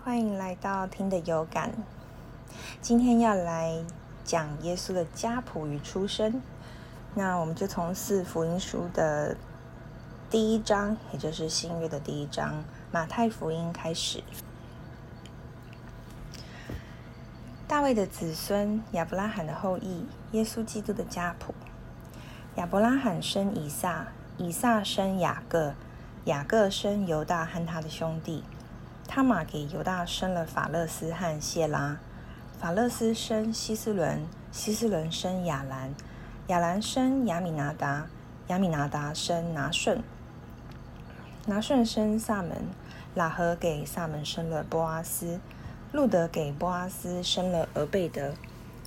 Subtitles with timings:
[0.00, 1.72] 欢迎来到听的有感。
[2.80, 3.84] 今天要来
[4.24, 6.42] 讲耶稣的家谱与出生。
[7.14, 9.36] 那我们就从四福音书的
[10.30, 14.22] 第一章，也就是新约的第一章马太福音开始。
[17.68, 21.54] 大卫的子孙，亚伯拉罕的后裔，耶稣基督的家谱。
[22.56, 24.08] 亚伯拉罕生以撒，
[24.38, 25.74] 以撒生雅各，
[26.24, 28.44] 雅各生犹大和他的兄弟。
[29.06, 31.98] 他玛给犹大生了法勒斯和谢拉，
[32.58, 35.94] 法勒斯生希斯伦，希斯伦生亚兰，
[36.48, 38.06] 亚兰生亚米拿达，
[38.48, 40.02] 亚米拿达生拿顺，
[41.46, 42.66] 拿顺生萨门，
[43.14, 45.38] 拉合给萨门生了波阿斯，
[45.92, 48.34] 路德给波阿斯生了俄贝德，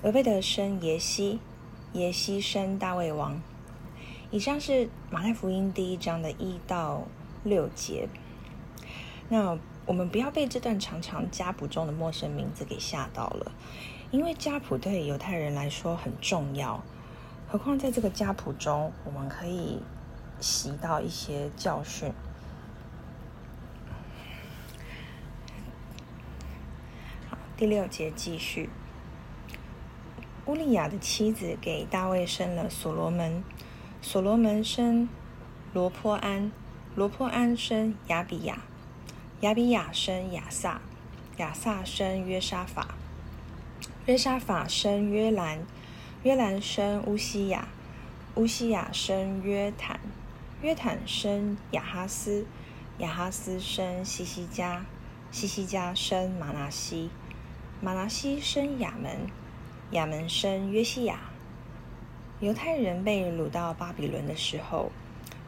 [0.01, 1.39] 俄贝德生耶西，
[1.93, 3.39] 耶西生大卫王。
[4.31, 7.03] 以上是马太福音第一章的一到
[7.43, 8.09] 六节。
[9.29, 9.57] 那。
[9.87, 13.53] 我们不要被这段长长家谱中的陌生名字给吓到了，
[14.11, 16.83] 因为家谱对犹太人来说很重要。
[17.47, 19.81] 何况在这个家谱中，我们可以
[20.41, 22.11] 习到一些教训。
[27.55, 28.69] 第六节继续。
[30.45, 33.43] 乌利亚的妻子给大卫生了所罗门，
[34.01, 35.07] 所罗门生
[35.73, 36.51] 罗坡安，
[36.95, 38.59] 罗坡安生亚比亚。
[39.41, 40.81] 亚比亚生亚萨，
[41.37, 42.95] 亚萨生约沙法，
[44.07, 45.63] 约沙法生约兰，
[46.23, 47.67] 约兰生乌西亚，
[48.33, 49.99] 乌西亚生约坦，
[50.63, 52.47] 约坦生亚哈斯，
[52.97, 54.83] 亚哈斯生西西加，
[55.29, 57.11] 西西加生马拿西，
[57.79, 59.27] 马拿西生亚门，
[59.91, 61.19] 亚门生约西亚。
[62.39, 64.91] 犹太人被掳到巴比伦的时候，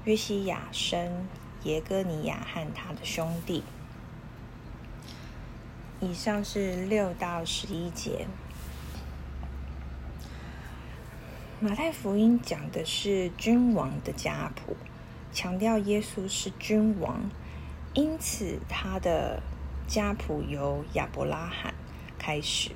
[0.04, 1.28] 约西亚生
[1.64, 3.64] 耶哥尼亚和他的兄弟。
[6.02, 8.26] 以上是六到十一节。
[11.60, 14.78] 马太福音讲的是君王的家谱，
[15.34, 17.30] 强调耶稣是君王，
[17.94, 19.44] 因此他的
[19.88, 21.74] 家谱由亚伯拉罕
[22.18, 22.72] 开始，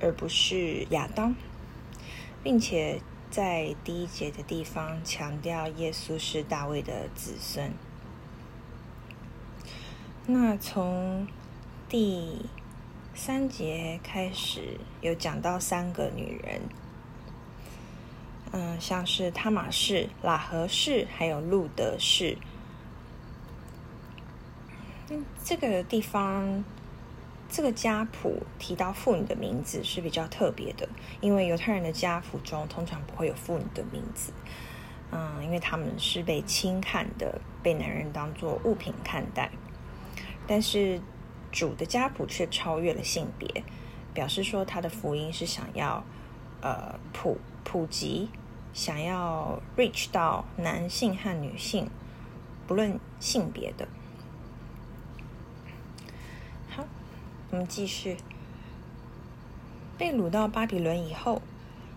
[0.00, 1.34] 而不是亚当，
[2.42, 7.70] 并且在第一节的地方强调耶稣是大卫的子孙。
[10.24, 11.26] 那从
[11.92, 12.46] 第
[13.12, 16.62] 三节开始有讲到三个女人，
[18.50, 22.38] 嗯，像是塔玛氏、拉合氏，还有路德氏。
[25.10, 26.64] 嗯，这个地方
[27.50, 30.88] 这个家谱提到妇女的名字是比较特别的，
[31.20, 34.32] 因为犹太人的家谱中通常不会有妇女的名字。
[35.10, 39.50] 嗯，因为他们是被轻看的，被男人当做物品看待，
[40.46, 40.98] 但是。
[41.52, 43.62] 主的家谱却超越了性别，
[44.14, 46.02] 表示说他的福音是想要
[46.62, 48.30] 呃普普及，
[48.72, 51.88] 想要 reach 到男性和女性，
[52.66, 53.86] 不论性别的。
[56.70, 56.84] 好，
[57.50, 58.16] 我们继续。
[59.98, 61.42] 被掳到巴比伦以后，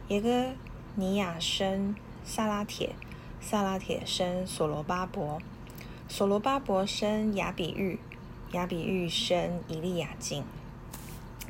[0.10, 0.52] 耶哥
[0.96, 2.94] 尼亚生萨拉铁，
[3.40, 5.42] 萨拉铁生所罗巴伯，
[6.08, 7.98] 所罗巴伯生亚比玉。
[8.56, 10.46] 亚比玉生以利亚敬，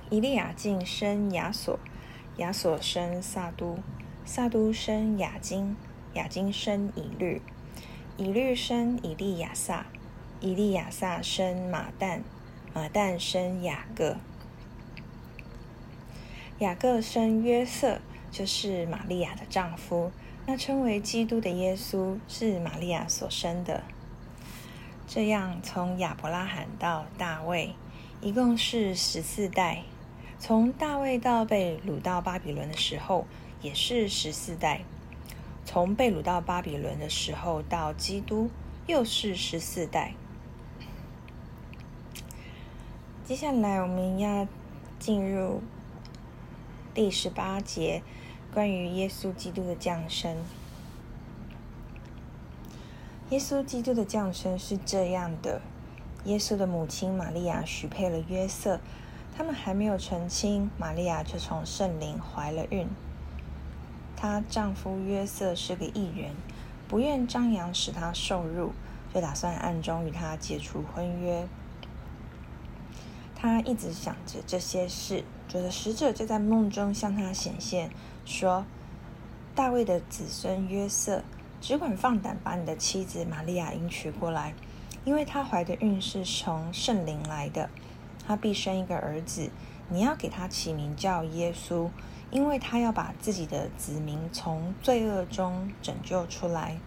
[0.09, 1.79] 以利亚敬生亚索，
[2.37, 3.77] 亚索生萨都，
[4.25, 5.75] 萨都生亚金，
[6.15, 7.43] 亚金生以律，
[8.17, 9.85] 以律生以利亚撒，
[10.41, 12.21] 以利亚撒生马旦，
[12.73, 14.17] 马旦生雅各，
[16.57, 17.99] 雅各生约瑟，
[18.31, 20.11] 就是玛利亚的丈夫。
[20.47, 23.83] 那称为基督的耶稣是玛利亚所生的。
[25.07, 27.75] 这样，从亚伯拉罕到大卫，
[28.21, 29.83] 一共是十四代；
[30.39, 33.25] 从大卫到被掳到巴比伦的时候，
[33.61, 34.81] 也是十四代；
[35.63, 38.49] 从被掳到巴比伦的时候到基督，
[38.87, 40.13] 又是十四代。
[43.23, 44.47] 接下来，我们要
[44.99, 45.61] 进入
[46.93, 48.01] 第十八节，
[48.53, 50.35] 关于耶稣基督的降生。
[53.35, 55.59] 耶稣基督的降生是这样的：
[56.23, 58.79] 耶稣的母亲玛利亚许配了约瑟，
[59.35, 62.87] 他们还没有成亲，玛利亚就从圣灵怀了孕。
[64.15, 66.31] 她丈夫约瑟是个异人，
[66.87, 68.71] 不愿张扬使他受辱，
[69.13, 71.45] 就打算暗中与他解除婚约。
[73.35, 77.91] 他一直想着这些事，觉得使者就在梦中向他显现，
[78.23, 78.63] 说
[79.53, 81.21] ：“大卫的子孙约瑟。”
[81.61, 84.53] 只管放胆把你的妻子玛利亚迎娶过来，
[85.03, 87.69] 因为她怀的孕是从圣灵来的。
[88.27, 89.49] 她必生一个儿子，
[89.89, 91.89] 你要给他起名叫耶稣，
[92.31, 96.77] 因为他要把自己的子民从罪恶中拯救出来。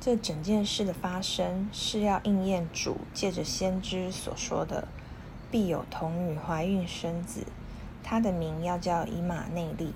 [0.00, 4.86] 这整件事的发生是要应验主借着先知所说的
[5.50, 7.44] ：“必有童女怀孕生子，
[8.04, 9.92] 他的名要叫以马内利。”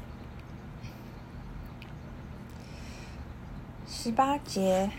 [4.05, 4.91] 十八节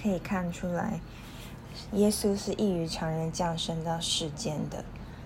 [0.00, 1.00] 可以看出来，
[1.90, 4.84] 耶稣是异于常人降生到世间的。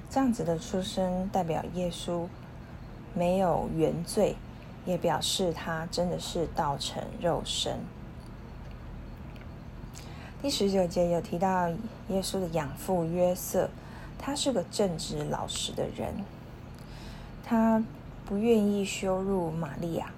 [0.09, 2.27] 这样子的出生，代表耶稣
[3.13, 4.37] 没有原罪，
[4.87, 7.81] 也表示他真的是道成肉身。
[10.41, 11.69] 第十九节有提到
[12.09, 13.69] 耶稣的养父约瑟，
[14.19, 16.15] 他是个正直老实的人，
[17.45, 17.85] 他
[18.25, 20.15] 不愿意羞辱玛利亚，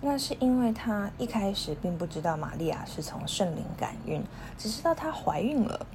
[0.00, 4.24] 那是因为他一开始并不知道玛利亚是从圣灵感孕，
[4.56, 5.86] 只知道她怀孕了。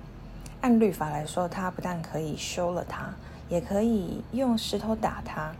[0.61, 3.13] 按律法来说，他不但可以休了她，
[3.49, 5.53] 也可以用石头打她。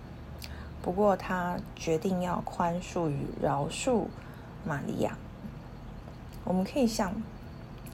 [0.82, 4.06] 不过他决定要宽恕与饶恕
[4.64, 5.18] 玛利亚。
[6.44, 7.14] 我们可以向。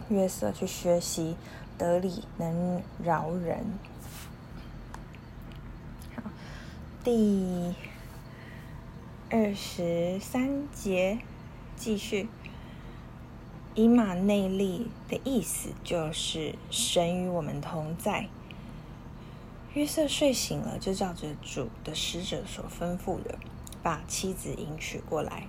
[0.09, 1.37] 约瑟去学习
[1.77, 3.65] 得理能饶人。
[6.13, 6.23] 好，
[7.01, 7.73] 第
[9.33, 11.19] 二十三节
[11.77, 12.27] 继续。
[13.75, 18.27] 以马内利的意思就是神与我们同在。
[19.73, 23.39] 约瑟睡醒了，就照着主的使者所吩咐的，
[23.81, 25.47] 把妻子迎娶过来。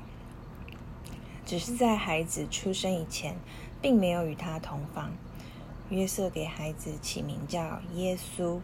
[1.45, 3.37] 只是在孩子出生以前。
[3.83, 5.11] 并没有与他同房。
[5.91, 8.61] 约瑟给孩子起名叫耶稣。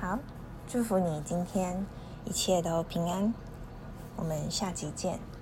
[0.00, 0.20] 好，
[0.68, 1.84] 祝福你今天
[2.24, 3.34] 一切都平安。
[4.16, 5.33] 我们下集见。